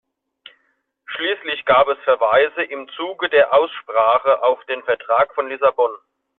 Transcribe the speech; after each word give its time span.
Schließlich 1.05 1.63
gab 1.65 1.87
es 1.87 1.99
Verweise 2.05 2.63
im 2.63 2.89
Zuge 2.97 3.29
der 3.29 3.53
Aussprache 3.53 4.41
auf 4.41 4.59
den 4.65 4.81
Vertrag 4.81 5.31
von 5.35 5.47
Lissabon. 5.47 5.91